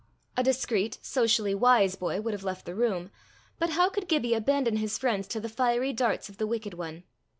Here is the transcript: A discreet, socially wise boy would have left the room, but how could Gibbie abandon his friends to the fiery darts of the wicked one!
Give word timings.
A 0.35 0.41
discreet, 0.41 0.97
socially 1.03 1.53
wise 1.53 1.95
boy 1.95 2.21
would 2.21 2.33
have 2.33 2.43
left 2.43 2.65
the 2.65 2.73
room, 2.73 3.11
but 3.59 3.69
how 3.69 3.87
could 3.87 4.07
Gibbie 4.07 4.33
abandon 4.33 4.77
his 4.77 4.97
friends 4.97 5.27
to 5.27 5.39
the 5.39 5.47
fiery 5.47 5.93
darts 5.93 6.27
of 6.27 6.37
the 6.37 6.47
wicked 6.47 6.73
one! 6.73 7.03